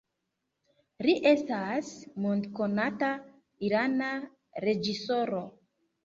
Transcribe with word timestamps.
Li 1.07 1.13
estas 1.31 1.91
mondkonata 2.23 3.09
irana 3.67 4.09
reĝisoro. 4.65 5.43